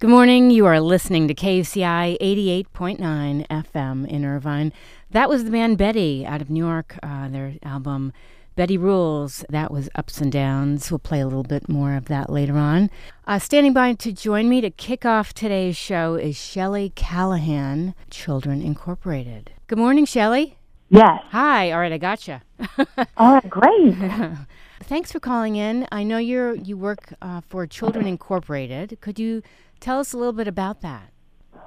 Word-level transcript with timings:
Good 0.00 0.10
morning. 0.10 0.52
You 0.52 0.64
are 0.66 0.80
listening 0.80 1.26
to 1.26 1.34
KUCI 1.34 2.18
88.9 2.20 3.48
FM 3.48 4.06
in 4.06 4.24
Irvine. 4.24 4.72
That 5.10 5.28
was 5.28 5.42
the 5.42 5.50
band 5.50 5.76
Betty 5.76 6.24
out 6.24 6.40
of 6.40 6.48
New 6.48 6.64
York. 6.64 6.96
Uh, 7.02 7.26
their 7.26 7.54
album 7.64 8.12
Betty 8.54 8.78
Rules. 8.78 9.44
That 9.48 9.72
was 9.72 9.88
Ups 9.96 10.20
and 10.20 10.30
Downs. 10.30 10.88
We'll 10.92 11.00
play 11.00 11.18
a 11.18 11.24
little 11.26 11.42
bit 11.42 11.68
more 11.68 11.96
of 11.96 12.04
that 12.04 12.30
later 12.30 12.56
on. 12.56 12.90
Uh, 13.26 13.40
standing 13.40 13.72
by 13.72 13.94
to 13.94 14.12
join 14.12 14.48
me 14.48 14.60
to 14.60 14.70
kick 14.70 15.04
off 15.04 15.34
today's 15.34 15.76
show 15.76 16.14
is 16.14 16.36
Shelly 16.36 16.92
Callahan, 16.94 17.96
Children 18.08 18.62
Incorporated. 18.62 19.50
Good 19.66 19.78
morning, 19.78 20.04
Shelly. 20.04 20.58
Yes. 20.90 21.24
Hi. 21.30 21.72
All 21.72 21.80
right, 21.80 21.92
I 21.92 21.98
gotcha. 21.98 22.42
All 23.16 23.34
right, 23.34 23.50
great. 23.50 23.96
Thanks 24.84 25.10
for 25.10 25.18
calling 25.18 25.56
in. 25.56 25.88
I 25.90 26.04
know 26.04 26.18
you're 26.18 26.54
you 26.54 26.76
work 26.76 27.12
uh, 27.20 27.40
for 27.48 27.66
Children 27.66 28.06
Incorporated. 28.06 28.96
Could 29.00 29.18
you 29.18 29.42
Tell 29.80 30.00
us 30.00 30.12
a 30.12 30.18
little 30.18 30.32
bit 30.32 30.48
about 30.48 30.80
that. 30.82 31.12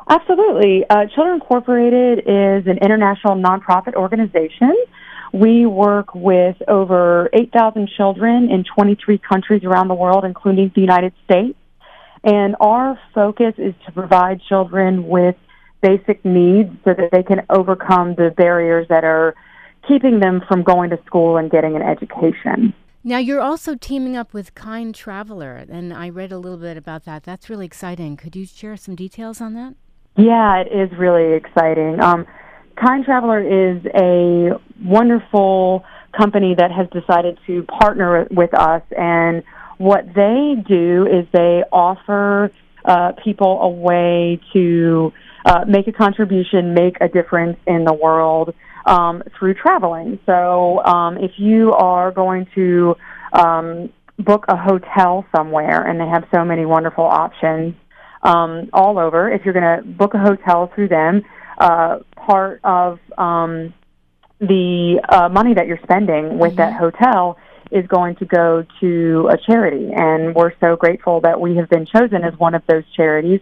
Absolutely. 0.10 0.84
Uh, 0.90 1.06
Children 1.14 1.36
Incorporated 1.36 2.20
is 2.20 2.68
an 2.68 2.78
international 2.82 3.36
nonprofit 3.36 3.94
organization. 3.94 4.76
We 5.32 5.66
work 5.66 6.14
with 6.14 6.58
over 6.68 7.30
8,000 7.32 7.90
children 7.96 8.52
in 8.52 8.66
23 8.76 9.18
countries 9.18 9.64
around 9.64 9.88
the 9.88 9.94
world, 9.94 10.26
including 10.26 10.72
the 10.76 10.82
United 10.82 11.14
States. 11.24 11.58
And 12.24 12.56
our 12.60 13.00
focus 13.16 13.54
is 13.58 13.74
to 13.86 13.92
provide 13.94 14.42
children 14.42 15.08
with 15.08 15.36
basic 15.82 16.24
needs 16.26 16.70
so 16.84 16.94
that 16.94 17.10
they 17.12 17.24
can 17.24 17.46
overcome 17.50 18.16
the 18.16 18.32
barriers 18.36 18.88
that 18.90 19.04
are 19.04 19.36
keeping 19.88 20.20
them 20.20 20.42
from 20.48 20.64
going 20.64 20.90
to 20.92 21.00
school 21.06 21.38
and 21.38 21.50
getting 21.50 21.76
an 21.76 21.82
education. 21.82 22.74
Now, 23.04 23.18
you're 23.18 23.42
also 23.42 23.74
teaming 23.74 24.16
up 24.16 24.32
with 24.32 24.54
Kind 24.54 24.94
Traveler, 24.94 25.66
and 25.68 25.92
I 25.92 26.10
read 26.10 26.32
a 26.32 26.38
little 26.38 26.60
bit 26.60 26.78
about 26.78 27.04
that. 27.06 27.24
That's 27.24 27.50
really 27.50 27.66
exciting. 27.66 28.16
Could 28.16 28.36
you 28.36 28.46
share 28.46 28.78
some 28.78 28.96
details 28.96 29.42
on 29.42 29.56
that? 29.56 29.74
Yeah, 30.18 30.62
it 30.62 30.68
is 30.68 30.96
really 31.00 31.34
exciting. 31.34 32.00
Um, 32.00 32.28
kind 32.76 33.04
Traveler 33.04 33.42
is 33.42 33.84
a 33.96 34.52
wonderful 34.84 35.84
company 36.16 36.54
that 36.56 36.72
has 36.72 36.88
decided 36.92 37.40
to 37.48 37.64
partner 37.64 38.28
with 38.30 38.54
us, 38.54 38.84
and 38.96 39.42
what 39.80 40.06
they 40.14 40.64
do 40.68 41.08
is 41.12 41.26
they 41.34 41.64
offer 41.72 42.52
uh, 42.86 43.14
people 43.24 43.62
a 43.62 43.70
way 43.70 44.40
to 44.54 45.12
uh, 45.46 45.66
make 45.68 45.88
a 45.88 45.92
contribution, 45.92 46.76
make 46.76 46.98
a 47.02 47.08
difference 47.08 47.58
in 47.66 47.84
the 47.84 47.94
world 47.94 48.54
um, 48.86 49.24
through 49.38 49.54
traveling. 49.56 50.20
So 50.26 50.84
um, 50.84 51.18
if 51.18 51.32
you 51.38 51.74
are 51.74 52.12
going 52.12 52.48
to 52.56 52.96
um, 53.34 53.90
book 54.18 54.46
a 54.48 54.56
hotel 54.56 55.26
somewhere, 55.36 55.88
and 55.88 56.00
they 56.00 56.08
have 56.08 56.26
so 56.34 56.44
many 56.46 56.66
wonderful 56.66 57.06
options 57.06 57.76
um, 58.24 58.70
all 58.74 59.00
over, 59.00 59.32
if 59.32 59.44
you're 59.46 59.54
going 59.54 59.78
to 59.78 59.84
book 59.84 60.14
a 60.14 60.20
hotel 60.20 60.72
through 60.74 60.90
them, 60.90 61.24
uh, 61.58 62.00
part 62.16 62.60
of 62.64 63.00
um, 63.18 63.74
the 64.40 65.00
uh, 65.10 65.30
money 65.30 65.54
that 65.54 65.68
you're 65.68 65.80
spending 65.84 66.40
with 66.40 66.52
mm-hmm. 66.52 66.58
that 66.58 66.74
hotel 66.74 67.38
is 67.72 67.88
going 67.88 68.16
to 68.18 68.26
go 68.26 68.66
to 68.82 69.30
a 69.32 69.38
charity. 69.38 69.92
And 69.96 70.36
we're 70.36 70.52
so 70.60 70.76
grateful 70.76 71.22
that 71.22 71.40
we 71.40 71.56
have 71.56 71.70
been 71.70 71.86
chosen 71.86 72.24
as 72.24 72.38
one 72.38 72.54
of 72.54 72.64
those 72.68 72.84
charities. 72.96 73.40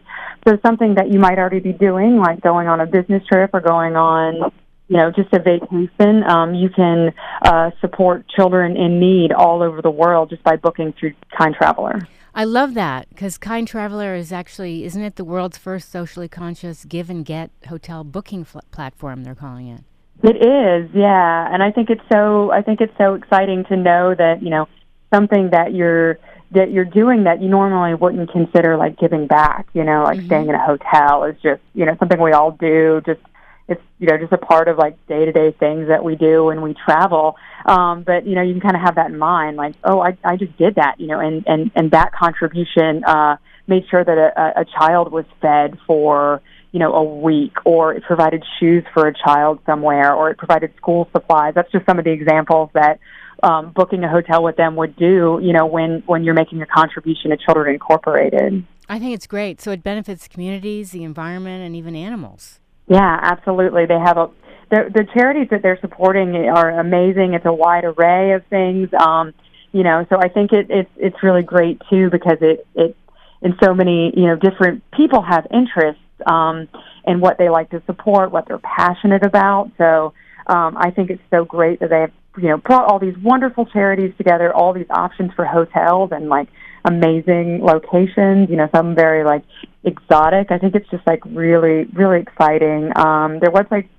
So 0.48 0.60
something 0.64 0.96
that 0.96 1.10
you 1.10 1.20
might 1.20 1.40
already 1.40 1.60
be 1.60 1.74
doing, 1.74 2.18
like 2.18 2.42
going 2.42 2.68
on 2.68 2.80
a 2.80 2.86
business 2.86 3.24
trip 3.26 3.52
or 3.54 3.62
going 3.62 3.96
on 3.96 4.52
you 4.90 4.98
know, 4.98 5.12
just 5.12 5.32
a 5.34 5.40
vacation. 5.40 6.24
Um, 6.24 6.56
you 6.56 6.70
can 6.70 7.14
uh, 7.44 7.72
support 7.80 8.28
children 8.28 8.76
in 8.76 9.00
need 9.00 9.32
all 9.32 9.62
over 9.62 9.82
the 9.82 9.92
world 9.92 10.30
just 10.30 10.44
by 10.44 10.56
booking 10.56 10.94
through 11.00 11.14
Kind 11.38 11.56
Traveler. 11.56 12.08
I 12.34 12.44
love 12.44 12.74
that 12.74 13.08
because 13.10 13.38
Kind 13.38 13.68
Traveler 13.68 14.16
is 14.16 14.32
actually, 14.32 14.84
isn't 14.86 15.02
it 15.02 15.16
the 15.16 15.24
world's 15.24 15.58
first 15.58 15.92
socially 15.92 16.28
conscious 16.28 16.86
give 16.86 17.10
and 17.10 17.24
get 17.24 17.52
hotel 17.68 18.04
booking 18.04 18.44
fl- 18.44 18.60
platform? 18.72 19.24
They're 19.24 19.36
calling 19.36 19.68
it. 19.68 19.84
It 20.22 20.36
is, 20.36 20.90
yeah, 20.94 21.54
and 21.54 21.64
I 21.64 21.72
think 21.72 21.90
it's 21.90 22.02
so. 22.12 22.52
I 22.52 22.62
think 22.62 22.82
it's 22.82 22.94
so 22.98 23.14
exciting 23.14 23.64
to 23.66 23.78
know 23.78 24.14
that 24.16 24.44
you 24.44 24.50
know 24.50 24.68
something 25.14 25.52
that 25.52 25.74
you're 25.74 26.20
that 26.52 26.72
you're 26.72 26.84
doing 26.84 27.24
that 27.24 27.42
you 27.42 27.48
normally 27.48 27.94
wouldn't 27.94 28.30
consider 28.30 28.76
like 28.76 29.00
giving 29.00 29.28
back. 29.28 29.68
You 29.74 29.86
know, 29.86 30.04
like 30.04 30.18
mm-hmm. 30.18 30.26
staying 30.26 30.50
in 30.50 30.56
a 30.56 30.66
hotel 30.66 31.24
is 31.24 31.38
just 31.42 31.62
you 31.74 31.86
know 31.86 31.96
something 32.00 32.22
we 32.22 32.34
all 32.34 32.52
do 32.52 33.02
just 33.06 33.22
it's 33.70 33.82
you 34.00 34.08
know 34.08 34.18
just 34.18 34.34
a 34.34 34.38
part 34.38 34.68
of 34.68 34.78
like 34.78 34.96
day 35.08 35.26
to 35.26 35.32
day 35.32 35.52
things 35.60 35.88
that 35.88 36.04
we 36.04 36.16
do 36.16 36.46
when 36.46 36.62
we 36.62 36.74
travel 36.74 37.36
um 37.66 38.04
but 38.04 38.26
you 38.26 38.36
know 38.36 38.42
you 38.42 38.54
can 38.54 38.62
kind 38.62 38.76
of 38.76 38.82
have 38.82 38.96
that 38.96 39.10
in 39.10 39.18
mind 39.18 39.56
like 39.58 39.76
oh 39.84 40.02
i 40.02 40.18
i 40.24 40.36
just 40.36 40.56
did 40.58 40.76
that 40.76 41.00
you 41.00 41.08
know 41.08 41.20
and 41.20 41.44
and 41.48 41.72
and 41.76 41.92
that 41.92 42.12
contribution 42.12 43.04
uh 43.06 43.38
made 43.68 43.84
sure 43.90 44.04
that 44.04 44.18
a, 44.18 44.62
a 44.62 44.66
child 44.66 45.12
was 45.12 45.26
fed 45.42 45.78
for 45.86 46.42
you 46.72 46.80
know 46.80 46.94
a 46.94 47.04
week 47.04 47.54
or 47.66 47.94
it 47.94 48.04
provided 48.04 48.44
shoes 48.60 48.84
for 48.94 49.08
a 49.08 49.14
child 49.14 49.60
somewhere 49.66 50.14
or 50.14 50.32
it 50.32 50.38
provided 50.38 50.74
school 50.76 51.08
supplies 51.12 51.54
that's 51.54 51.72
just 51.72 51.86
some 51.86 52.00
of 52.00 52.06
the 52.06 52.12
examples 52.12 52.70
that 52.74 53.00
um, 53.44 53.72
booking 53.72 54.04
a 54.04 54.10
hotel 54.10 54.44
with 54.44 54.58
them 54.58 54.76
would 54.76 54.96
do, 54.96 55.40
you 55.42 55.54
know, 55.54 55.66
when 55.66 56.04
when 56.06 56.24
you're 56.24 56.34
making 56.34 56.62
a 56.62 56.66
contribution 56.66 57.32
to 57.32 57.38
Children 57.38 57.74
Incorporated. 57.74 58.66
I 58.88 59.00
think 59.00 59.14
it's 59.14 59.28
great. 59.28 59.62
So 59.62 59.72
it 59.72 59.84
benefits 59.84 60.28
communities, 60.28 60.92
the 60.92 61.04
environment, 61.04 61.64
and 61.64 61.76
even 61.76 61.96
animals. 61.96 62.60
Yeah, 62.90 63.20
absolutely. 63.22 63.86
They 63.86 64.00
have 64.00 64.18
a 64.18 64.30
the 64.72 64.90
the 64.94 65.08
charities 65.14 65.48
that 65.52 65.62
they're 65.62 65.80
supporting 65.80 66.36
are 66.36 66.80
amazing. 66.80 67.34
It's 67.34 67.46
a 67.46 67.54
wide 67.54 67.86
array 67.86 68.34
of 68.34 68.46
things. 68.48 68.90
Um, 68.94 69.34
you 69.72 69.84
know, 69.84 70.06
so 70.10 70.18
I 70.20 70.28
think 70.30 70.52
it, 70.52 70.68
it's 70.70 70.90
it's 70.98 71.24
really 71.24 71.44
great 71.44 71.82
too 71.90 72.10
because 72.10 72.38
it 72.42 72.68
it 72.76 72.96
in 73.42 73.56
so 73.64 73.74
many 73.74 74.12
you 74.16 74.26
know 74.28 74.36
different 74.36 74.84
people 74.92 75.22
have 75.22 75.46
interests 75.54 76.02
um, 76.26 76.68
in 77.06 77.20
what 77.20 77.38
they 77.38 77.50
like 77.50 77.70
to 77.70 77.82
support, 77.86 78.32
what 78.32 78.48
they're 78.48 78.60
passionate 78.60 79.24
about. 79.24 79.72
So 79.78 80.14
um, 80.48 80.76
I 80.78 80.92
think 80.92 81.12
it's 81.12 81.22
so 81.30 81.46
great 81.46 81.80
that 81.80 81.90
they 81.90 82.02
have 82.02 82.12
you 82.42 82.50
know 82.50 82.58
brought 82.58 82.86
all 82.86 83.00
these 83.00 83.18
wonderful 83.22 83.66
charities 83.66 84.14
together, 84.18 84.54
all 84.54 84.74
these 84.74 84.90
options 84.90 85.32
for 85.36 85.46
hotels 85.46 86.10
and 86.12 86.30
like 86.30 86.48
amazing 86.86 87.62
locations. 87.64 88.50
You 88.50 88.58
know, 88.58 88.70
some 88.74 88.96
very 88.96 89.24
like 89.24 89.44
exotic. 89.84 90.52
I 90.52 90.58
think 90.58 90.76
it's 90.76 90.90
just 90.90 91.06
like 91.06 91.24
really, 91.26 91.86
really 91.94 92.22
exciting. 92.22 92.92
Um, 92.98 93.40
their 93.40 93.52
website's 93.52 93.90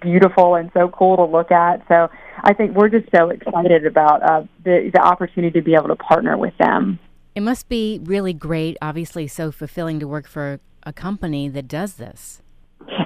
beautiful 0.00 0.54
and 0.54 0.70
so 0.72 0.88
cool 0.88 1.16
to 1.16 1.24
look 1.24 1.50
at. 1.50 1.82
So 1.88 2.08
I 2.42 2.54
think 2.54 2.76
we're 2.76 2.88
just 2.88 3.08
so 3.14 3.30
excited 3.30 3.86
about 3.86 4.22
uh, 4.22 4.44
the 4.64 4.90
the 4.92 5.00
opportunity 5.00 5.58
to 5.58 5.64
be 5.64 5.74
able 5.74 5.88
to 5.88 5.96
partner 5.96 6.36
with 6.36 6.56
them. 6.58 6.98
It 7.34 7.42
must 7.42 7.68
be 7.68 8.00
really 8.04 8.32
great, 8.32 8.76
obviously, 8.80 9.26
so 9.26 9.50
fulfilling 9.50 9.98
to 10.00 10.06
work 10.06 10.28
for 10.28 10.60
a 10.84 10.92
company 10.92 11.48
that 11.48 11.66
does 11.66 11.94
this. 11.94 12.40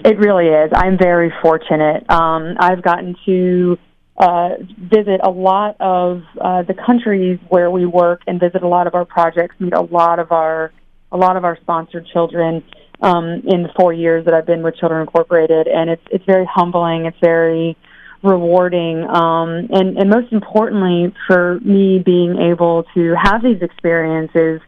It 0.04 0.18
really 0.18 0.48
is. 0.48 0.70
I'm 0.74 0.98
very 0.98 1.32
fortunate. 1.40 2.08
Um, 2.10 2.56
I've 2.58 2.82
gotten 2.82 3.16
to 3.26 3.78
uh, 4.18 4.50
visit 4.78 5.20
a 5.22 5.30
lot 5.30 5.76
of 5.80 6.22
uh, 6.40 6.62
the 6.62 6.74
countries 6.74 7.38
where 7.48 7.70
we 7.70 7.86
work 7.86 8.22
and 8.26 8.40
visit 8.40 8.62
a 8.62 8.68
lot 8.68 8.86
of 8.86 8.94
our 8.94 9.04
projects, 9.04 9.54
meet 9.60 9.72
a 9.72 9.80
lot 9.80 10.18
of 10.18 10.32
our 10.32 10.72
a 11.10 11.16
lot 11.16 11.36
of 11.36 11.44
our 11.44 11.56
sponsored 11.62 12.06
children 12.06 12.62
um, 13.00 13.42
in 13.46 13.62
the 13.62 13.70
four 13.78 13.92
years 13.92 14.24
that 14.26 14.34
I've 14.34 14.44
been 14.44 14.62
with 14.62 14.76
Children 14.76 15.02
Incorporated, 15.02 15.68
and 15.68 15.88
it's 15.88 16.02
it's 16.10 16.24
very 16.24 16.46
humbling. 16.46 17.06
It's 17.06 17.18
very 17.20 17.76
rewarding, 18.22 19.04
um, 19.04 19.68
and 19.70 19.96
and 19.96 20.10
most 20.10 20.32
importantly, 20.32 21.14
for 21.26 21.60
me 21.60 22.00
being 22.00 22.38
able 22.38 22.84
to 22.94 23.14
have 23.22 23.42
these 23.42 23.62
experiences 23.62 24.60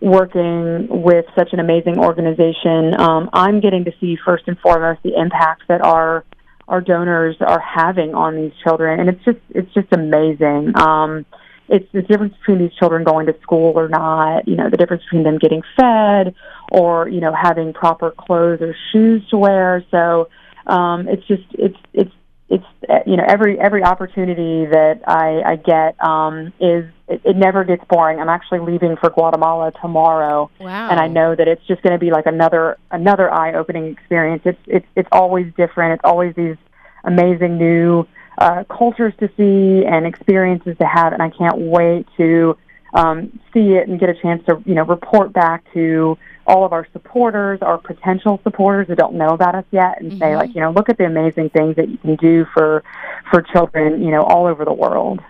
working 0.00 0.88
with 0.90 1.24
such 1.36 1.52
an 1.52 1.60
amazing 1.60 1.98
organization, 1.98 3.00
um, 3.00 3.30
I'm 3.32 3.60
getting 3.60 3.84
to 3.84 3.92
see 4.00 4.18
first 4.24 4.48
and 4.48 4.58
foremost 4.58 5.00
the 5.04 5.14
impact 5.16 5.62
that 5.68 5.80
our 5.82 6.24
our 6.72 6.80
donors 6.80 7.36
are 7.40 7.60
having 7.60 8.14
on 8.14 8.34
these 8.34 8.52
children, 8.64 8.98
and 8.98 9.10
it's 9.10 9.22
just 9.26 9.38
it's 9.50 9.72
just 9.74 9.88
amazing. 9.92 10.72
Um, 10.74 11.26
it's 11.68 11.86
the 11.92 12.00
difference 12.00 12.34
between 12.38 12.60
these 12.60 12.74
children 12.78 13.04
going 13.04 13.26
to 13.26 13.34
school 13.42 13.78
or 13.78 13.88
not. 13.90 14.48
You 14.48 14.56
know, 14.56 14.70
the 14.70 14.78
difference 14.78 15.02
between 15.04 15.22
them 15.22 15.36
getting 15.36 15.60
fed 15.76 16.34
or 16.72 17.08
you 17.08 17.20
know 17.20 17.34
having 17.34 17.74
proper 17.74 18.10
clothes 18.10 18.62
or 18.62 18.74
shoes 18.90 19.22
to 19.28 19.36
wear. 19.36 19.84
So 19.90 20.30
um, 20.66 21.08
it's 21.08 21.26
just 21.26 21.44
it's 21.52 21.76
it's 21.92 22.10
it's 22.52 23.06
you 23.06 23.16
know 23.16 23.24
every 23.26 23.58
every 23.58 23.82
opportunity 23.82 24.66
that 24.66 25.00
I, 25.06 25.52
I 25.52 25.56
get 25.56 25.98
um, 26.04 26.52
is 26.60 26.84
it, 27.08 27.22
it 27.24 27.36
never 27.36 27.64
gets 27.64 27.82
boring. 27.88 28.20
I'm 28.20 28.28
actually 28.28 28.58
leaving 28.58 28.96
for 28.96 29.08
Guatemala 29.08 29.72
tomorrow, 29.80 30.50
wow. 30.60 30.90
and 30.90 31.00
I 31.00 31.08
know 31.08 31.34
that 31.34 31.48
it's 31.48 31.64
just 31.66 31.82
going 31.82 31.94
to 31.94 31.98
be 31.98 32.10
like 32.10 32.26
another 32.26 32.76
another 32.90 33.32
eye 33.32 33.54
opening 33.54 33.86
experience. 33.86 34.42
It's 34.44 34.60
it's 34.66 34.86
it's 34.94 35.08
always 35.12 35.46
different. 35.56 35.94
It's 35.94 36.04
always 36.04 36.34
these 36.34 36.56
amazing 37.04 37.56
new 37.56 38.06
uh, 38.36 38.64
cultures 38.64 39.14
to 39.20 39.28
see 39.36 39.86
and 39.86 40.06
experiences 40.06 40.76
to 40.78 40.86
have, 40.86 41.14
and 41.14 41.22
I 41.22 41.30
can't 41.30 41.56
wait 41.56 42.06
to 42.18 42.58
um, 42.92 43.40
see 43.54 43.72
it 43.72 43.88
and 43.88 43.98
get 43.98 44.10
a 44.10 44.14
chance 44.14 44.44
to 44.44 44.62
you 44.66 44.74
know 44.74 44.84
report 44.84 45.32
back 45.32 45.64
to 45.72 46.18
all 46.46 46.64
of 46.64 46.72
our 46.72 46.86
supporters, 46.92 47.60
our 47.62 47.78
potential 47.78 48.40
supporters 48.42 48.88
who 48.88 48.94
don't 48.94 49.14
know 49.14 49.28
about 49.28 49.54
us 49.54 49.64
yet, 49.70 50.00
and 50.00 50.12
mm-hmm. 50.12 50.20
say 50.20 50.36
like, 50.36 50.54
you 50.54 50.60
know, 50.60 50.70
look 50.70 50.88
at 50.88 50.96
the 50.98 51.04
amazing 51.04 51.50
things 51.50 51.76
that 51.76 51.88
you 51.88 51.98
can 51.98 52.16
do 52.16 52.46
for 52.52 52.82
for 53.30 53.42
children, 53.42 54.02
you 54.02 54.10
know, 54.10 54.22
all 54.22 54.46
over 54.46 54.64
the 54.64 54.72
world. 54.72 55.20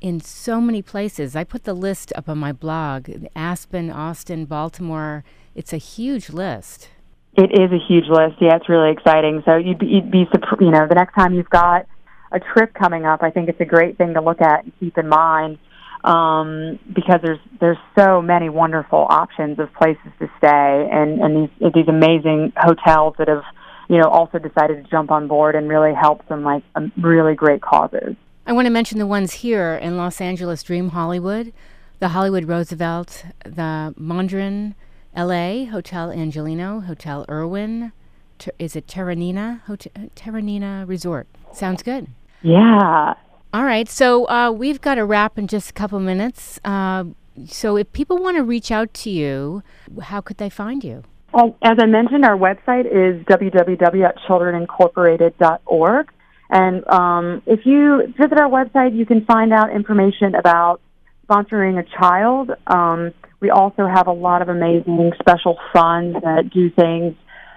in 0.00 0.20
so 0.20 0.60
many 0.60 0.82
places. 0.82 1.36
I 1.36 1.44
put 1.44 1.64
the 1.64 1.74
list 1.74 2.12
up 2.16 2.28
on 2.28 2.38
my 2.38 2.52
blog 2.52 3.08
Aspen, 3.36 3.90
Austin, 3.90 4.44
Baltimore. 4.44 5.24
It's 5.54 5.72
a 5.72 5.78
huge 5.78 6.30
list. 6.30 6.90
It 7.34 7.52
is 7.52 7.70
a 7.72 7.78
huge 7.78 8.08
list. 8.08 8.36
Yeah, 8.40 8.56
it's 8.56 8.68
really 8.68 8.90
exciting. 8.90 9.42
So 9.46 9.56
you'd 9.56 9.78
be, 9.78 9.86
you'd 9.86 10.10
be 10.10 10.26
you 10.60 10.70
know, 10.70 10.86
the 10.86 10.94
next 10.94 11.14
time 11.14 11.34
you've 11.34 11.48
got 11.48 11.86
a 12.32 12.40
trip 12.40 12.74
coming 12.74 13.06
up, 13.06 13.22
I 13.22 13.30
think 13.30 13.48
it's 13.48 13.60
a 13.60 13.64
great 13.64 13.96
thing 13.96 14.14
to 14.14 14.20
look 14.20 14.40
at 14.40 14.64
and 14.64 14.72
keep 14.80 14.98
in 14.98 15.08
mind 15.08 15.58
um, 16.04 16.78
because 16.92 17.20
there's 17.22 17.38
there's 17.60 17.78
so 17.98 18.20
many 18.20 18.48
wonderful 18.48 19.06
options 19.08 19.58
of 19.58 19.72
places 19.74 20.10
to 20.18 20.28
stay 20.38 20.88
and 20.90 21.20
and 21.20 21.48
these 21.60 21.72
these 21.74 21.88
amazing 21.88 22.52
hotels 22.56 23.14
that 23.18 23.28
have 23.28 23.44
you 23.88 23.98
know 23.98 24.08
also 24.08 24.38
decided 24.38 24.84
to 24.84 24.90
jump 24.90 25.10
on 25.10 25.28
board 25.28 25.54
and 25.54 25.68
really 25.68 25.94
help 25.94 26.22
some 26.28 26.42
like 26.42 26.62
um, 26.74 26.90
really 27.00 27.34
great 27.34 27.62
causes. 27.62 28.16
I 28.46 28.52
want 28.52 28.66
to 28.66 28.70
mention 28.70 28.98
the 28.98 29.06
ones 29.06 29.32
here 29.34 29.74
in 29.74 29.96
Los 29.96 30.20
Angeles, 30.20 30.64
Dream 30.64 30.88
Hollywood, 30.88 31.52
the 32.00 32.08
Hollywood 32.08 32.46
Roosevelt, 32.46 33.24
the 33.44 33.94
Mondrian, 33.96 34.74
L.A. 35.14 35.66
Hotel 35.66 36.08
Angeleno, 36.08 36.86
Hotel 36.86 37.24
Erwin. 37.28 37.92
Ter- 38.38 38.50
is 38.58 38.74
it 38.74 38.88
Terranina 38.88 39.60
Hotel 39.62 39.92
Terranina 40.16 40.88
Resort? 40.88 41.28
Sounds 41.52 41.84
good. 41.84 42.08
Yeah. 42.42 43.14
All 43.52 43.64
right. 43.64 43.88
So 43.88 44.28
uh, 44.28 44.50
we've 44.50 44.80
got 44.80 44.98
a 44.98 45.04
wrap 45.04 45.38
in 45.38 45.46
just 45.46 45.70
a 45.70 45.74
couple 45.74 46.00
minutes. 46.00 46.58
Uh, 46.64 47.04
so 47.46 47.76
if 47.76 47.92
people 47.92 48.16
want 48.18 48.38
to 48.38 48.42
reach 48.42 48.70
out 48.70 48.94
to 48.94 49.10
you, 49.10 49.62
how 50.02 50.22
could 50.22 50.38
they 50.38 50.48
find 50.48 50.82
you? 50.82 51.02
As 51.34 51.78
I 51.78 51.86
mentioned, 51.86 52.24
our 52.24 52.36
website 52.36 52.86
is 52.86 53.22
www.childrenincorporated.org. 53.24 56.12
And 56.50 56.88
um, 56.88 57.42
if 57.46 57.64
you 57.64 58.12
visit 58.18 58.38
our 58.38 58.50
website, 58.50 58.96
you 58.96 59.06
can 59.06 59.24
find 59.24 59.52
out 59.52 59.72
information 59.74 60.34
about 60.34 60.80
sponsoring 61.26 61.78
a 61.78 61.84
child. 61.98 62.50
Um, 62.66 63.12
we 63.40 63.48
also 63.50 63.86
have 63.86 64.06
a 64.06 64.12
lot 64.12 64.42
of 64.42 64.48
amazing 64.48 65.12
special 65.18 65.58
funds 65.72 66.18
that 66.22 66.50
do 66.52 66.68
things 66.70 67.14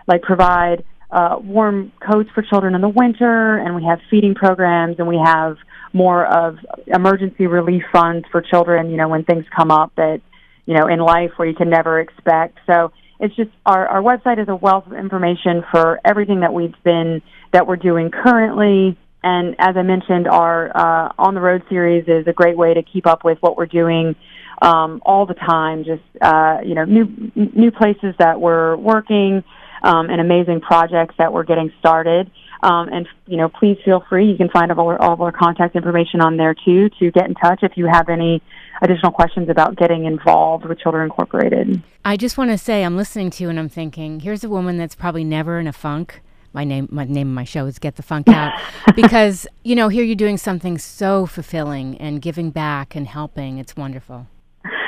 like 0.07 0.21
provide 0.21 0.86
uh, 1.15 1.38
warm 1.39 1.94
coats 2.06 2.29
for 2.35 2.41
children 2.41 2.75
in 2.75 2.81
the 2.81 2.89
winter, 2.89 3.57
and 3.57 3.73
we 3.73 3.83
have 3.85 4.00
feeding 4.09 4.35
programs, 4.35 4.95
and 5.00 5.07
we 5.07 5.19
have 5.23 5.56
more 5.94 6.25
of 6.25 6.57
emergency 6.88 7.47
relief 7.47 7.83
funds 7.94 8.25
for 8.31 8.41
children, 8.41 8.89
you 8.91 8.97
know, 8.97 9.07
when 9.07 9.23
things 9.23 9.45
come 9.56 9.71
up 9.71 9.94
that, 9.95 10.19
you 10.65 10.75
know, 10.77 10.88
in 10.88 11.00
life 11.00 11.31
where 11.38 11.47
you 11.47 11.56
can 11.56 11.69
never 11.69 12.01
expect. 12.01 12.57
So 12.67 12.91
it's 13.17 13.33
just 13.38 13.50
our, 13.65 13.88
our 13.88 14.01
website 14.01 14.39
is 14.41 14.50
a 14.50 14.56
wealth 14.56 14.88
of 14.88 14.94
information 14.94 15.63
for 15.71 16.01
everything 16.03 16.41
that 16.41 16.53
we've 16.53 16.75
been, 16.83 17.21
that 17.53 17.65
we're 17.65 17.77
doing 17.77 18.11
currently. 18.11 18.97
And 19.23 19.56
as 19.57 19.77
I 19.77 19.83
mentioned, 19.83 20.27
our 20.27 20.57
uh, 20.75 21.13
On 21.18 21.33
the 21.33 21.39
Road 21.39 21.63
series 21.69 22.03
is 22.09 22.27
a 22.27 22.33
great 22.33 22.57
way 22.57 22.73
to 22.73 22.83
keep 22.83 23.07
up 23.07 23.23
with 23.23 23.38
what 23.39 23.56
we're 23.56 23.73
doing 23.83 24.15
um, 24.61 25.01
all 25.06 25.25
the 25.25 25.33
time. 25.33 25.85
Just, 25.85 26.03
uh, 26.21 26.57
you 26.65 26.75
know, 26.75 26.83
new, 26.83 27.06
new 27.35 27.71
places 27.71 28.13
that 28.19 28.41
we're 28.41 28.75
working 28.75 29.45
um, 29.85 30.09
and 30.09 30.19
amazing 30.19 30.59
projects 30.61 31.15
that 31.17 31.31
we're 31.31 31.43
getting 31.43 31.71
started. 31.79 32.29
Um, 32.63 32.89
and 32.89 33.07
you 33.27 33.37
know, 33.37 33.47
please 33.47 33.77
feel 33.85 34.03
free. 34.09 34.29
You 34.31 34.35
can 34.35 34.49
find 34.49 34.71
all, 34.71 34.87
our, 34.89 34.99
all 35.01 35.13
of 35.13 35.21
our 35.21 35.31
contact 35.31 35.75
information 35.75 36.21
on 36.21 36.37
there 36.37 36.55
too 36.55 36.89
to 36.99 37.11
get 37.11 37.27
in 37.27 37.35
touch 37.35 37.59
if 37.61 37.73
you 37.77 37.85
have 37.85 38.09
any 38.09 38.41
additional 38.81 39.11
questions 39.11 39.47
about 39.49 39.77
getting 39.77 40.05
involved 40.05 40.65
with 40.65 40.79
Children 40.79 41.05
Incorporated. 41.05 41.81
I 42.03 42.17
just 42.17 42.37
want 42.37 42.49
to 42.49 42.57
say 42.57 42.83
I'm 42.83 42.97
listening 42.97 43.29
to 43.31 43.43
you 43.43 43.49
and 43.49 43.59
I'm 43.59 43.69
thinking, 43.69 44.19
here's 44.19 44.43
a 44.43 44.49
woman 44.49 44.77
that's 44.77 44.95
probably 44.95 45.23
never 45.23 45.59
in 45.59 45.67
a 45.67 45.73
funk. 45.73 46.21
My 46.53 46.63
name, 46.63 46.87
my 46.89 47.03
name 47.03 47.27
of 47.27 47.33
my 47.33 47.43
show 47.43 47.67
is 47.67 47.77
Get 47.77 47.97
the 47.97 48.03
Funk 48.03 48.29
Out, 48.29 48.57
because 48.95 49.45
you 49.63 49.75
know 49.75 49.89
here 49.89 50.05
you're 50.05 50.15
doing 50.15 50.37
something 50.37 50.77
so 50.77 51.25
fulfilling 51.25 51.97
and 51.97 52.21
giving 52.21 52.49
back 52.49 52.95
and 52.95 53.05
helping. 53.05 53.57
It's 53.59 53.75
wonderful. 53.75 54.27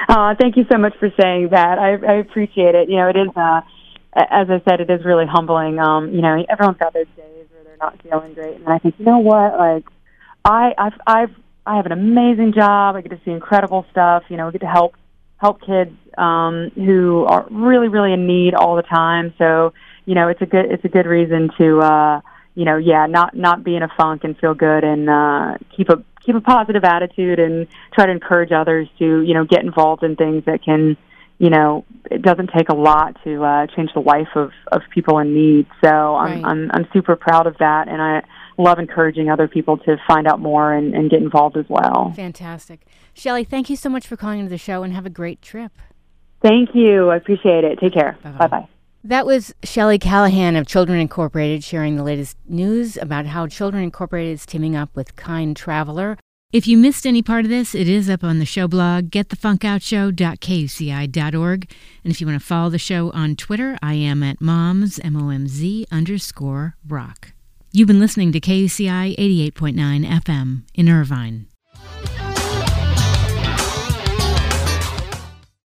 Uh, 0.08 0.34
thank 0.40 0.56
you 0.56 0.66
so 0.72 0.78
much 0.78 0.94
for 0.98 1.10
saying 1.20 1.50
that. 1.52 1.78
I, 1.78 1.96
I 1.96 2.14
appreciate 2.20 2.74
it. 2.74 2.90
You 2.90 2.96
know, 2.96 3.10
it 3.10 3.18
is, 3.18 3.28
uh, 3.36 3.60
as 4.16 4.50
I 4.50 4.62
said, 4.68 4.82
it 4.82 4.90
is 4.90 5.06
really 5.06 5.26
humbling. 5.26 5.80
Um, 5.80 6.14
you 6.14 6.22
know, 6.22 6.44
everyone's 6.50 6.78
got 6.78 6.94
those 6.94 7.08
days 7.16 7.48
where 7.52 7.64
they're 7.64 7.78
not 7.78 8.02
feeling 8.02 8.34
great. 8.34 8.56
And 8.56 8.68
I 8.68 8.80
think, 8.80 8.96
you 8.98 9.06
know 9.06 9.20
what, 9.20 9.58
like 9.58 9.86
I 10.44 10.74
I've 10.78 11.00
I've 11.06 11.36
I 11.66 11.76
have 11.76 11.86
an 11.86 11.92
amazing 11.92 12.54
job. 12.54 12.96
I 12.96 13.02
get 13.02 13.10
to 13.10 13.20
see 13.26 13.32
incredible 13.32 13.86
stuff. 13.92 14.24
You 14.30 14.38
know, 14.38 14.48
I 14.48 14.52
get 14.52 14.62
to 14.62 14.68
help 14.68 14.96
help 15.38 15.62
kids 15.62 15.92
um, 16.18 16.72
who 16.76 17.26
are 17.26 17.46
really 17.52 17.90
really 17.90 18.14
in 18.14 18.26
need 18.26 18.54
all 18.54 18.76
the 18.76 18.84
time. 18.84 19.34
So 19.38 19.74
you 20.06 20.16
know, 20.16 20.30
it's 20.30 20.42
a 20.42 20.46
good 20.46 20.66
it's 20.72 20.86
a 20.86 20.90
good 20.90 21.06
reason 21.06 21.50
to 21.58 21.80
uh, 21.80 22.22
you 22.56 22.66
know, 22.66 22.78
yeah, 22.78 23.06
not 23.06 23.36
not 23.36 23.64
be 23.64 23.76
in 23.76 23.84
a 23.84 23.90
funk 23.98 24.24
and 24.24 24.38
feel 24.40 24.56
good 24.56 24.84
and 24.84 25.10
uh, 25.10 25.58
keep 25.76 25.90
a 25.90 26.04
keep 26.26 26.36
a 26.36 26.42
positive 26.42 26.84
attitude 26.84 27.40
and 27.40 27.68
try 27.94 28.06
to 28.06 28.12
encourage 28.12 28.52
others 28.52 28.88
to 28.98 29.22
you 29.22 29.34
know 29.34 29.46
get 29.46 29.64
involved 29.64 30.04
in 30.04 30.16
things 30.16 30.44
that 30.46 30.64
can 30.64 30.98
you 31.40 31.50
know, 31.50 31.86
it 32.10 32.22
doesn't 32.22 32.50
take 32.56 32.70
a 32.70 32.76
lot 32.76 33.16
to 33.24 33.44
uh, 33.44 33.68
change 33.68 33.92
the 33.94 34.00
life 34.00 34.30
of, 34.36 34.52
of 34.72 34.82
people 34.94 35.20
in 35.20 35.34
need. 35.34 35.68
So 35.84 36.16
I'm, 36.16 36.44
right. 36.44 36.46
I'm 36.46 36.72
I'm 36.74 36.88
super 36.94 37.16
proud 37.16 37.48
of 37.48 37.58
that, 37.60 37.88
and 37.88 38.02
I 38.02 38.24
love 38.58 38.80
encouraging 38.80 39.30
other 39.30 39.48
people 39.48 39.78
to 39.78 39.98
find 40.08 40.28
out 40.28 40.40
more 40.40 40.74
and, 40.74 40.96
and 40.96 41.10
get 41.12 41.22
involved 41.22 41.58
as 41.58 41.66
well. 41.70 42.14
Fantastic, 42.16 42.82
Shelly, 43.14 43.44
Thank 43.44 43.70
you 43.70 43.76
so 43.76 43.90
much 43.90 44.08
for 44.08 44.18
calling 44.18 44.40
into 44.40 44.50
the 44.50 44.58
show, 44.58 44.84
and 44.84 44.94
have 44.94 45.06
a 45.06 45.12
great 45.12 45.42
trip. 45.42 45.72
Thank 46.42 46.70
you. 46.74 47.10
I 47.10 47.18
appreciate 47.18 47.64
it. 47.64 47.80
Take 47.80 47.94
care. 47.94 48.18
Bye 48.24 48.48
bye. 48.48 48.68
That 49.04 49.26
was 49.26 49.54
Shelly 49.64 50.00
Callahan 50.00 50.56
of 50.56 50.68
Children 50.68 51.00
Incorporated 51.00 51.64
sharing 51.64 51.96
the 51.96 52.04
latest 52.04 52.36
news 52.48 52.98
about 52.98 53.28
how 53.28 53.48
Children 53.48 53.84
Incorporated 53.84 54.34
is 54.34 54.46
teaming 54.46 54.76
up 54.76 54.90
with 54.96 55.16
Kind 55.16 55.56
Traveler 55.56 56.18
if 56.52 56.68
you 56.68 56.78
missed 56.78 57.06
any 57.06 57.22
part 57.22 57.46
of 57.46 57.50
this, 57.50 57.76
it 57.76 57.90
is 57.90 58.10
up 58.10 58.24
on 58.24 58.40
the 58.40 58.46
show 58.46 58.68
blog, 58.68 59.10
getthefunkoutshow.kuci.org. 59.10 61.72
And 62.04 62.14
if 62.14 62.22
you 62.22 62.28
want 62.28 62.40
to 62.40 62.46
follow 62.46 62.70
the 62.70 62.80
show 62.80 63.12
on 63.12 63.36
Twitter, 63.36 63.78
I 63.82 63.96
am 63.96 64.24
at 64.24 64.40
moms, 64.40 65.00
M-O-M-Z 65.00 65.86
underscore 65.92 66.78
rock. 66.88 67.34
You've 67.74 67.88
been 67.88 68.00
listening 68.00 68.32
to 68.32 68.40
KUCI 68.40 69.18
88.9 69.18 70.22
FM 70.22 70.64
in 70.74 70.88
Irvine. 70.90 71.48